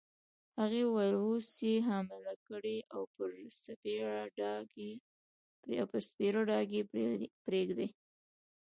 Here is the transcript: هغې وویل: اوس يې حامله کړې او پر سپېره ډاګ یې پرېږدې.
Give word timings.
هغې 0.59 0.81
وویل: 0.85 1.15
اوس 1.23 1.47
يې 1.69 1.75
حامله 1.87 2.33
کړې 2.47 2.77
او 2.93 3.01
پر 3.15 3.29
سپېره 6.03 6.41
ډاګ 6.59 6.69
یې 7.19 7.27
پرېږدې. 7.45 7.87